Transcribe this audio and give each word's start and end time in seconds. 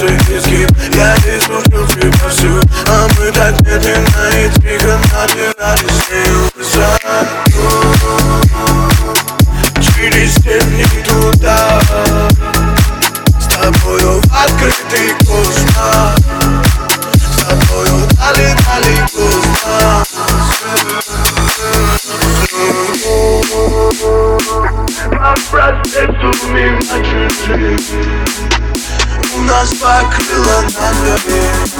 Если 0.00 0.68
я 0.96 1.16
здесь 1.16 1.48
нужен 1.48 1.88
тебя 1.88 2.28
всю 2.28 2.62
А 2.86 3.08
мы 3.18 3.32
так 3.32 3.60
медленно 3.62 4.46
идти 4.46 4.77
покрыла 29.88 30.60
ногами. 30.60 31.77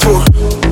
tour 0.00 0.67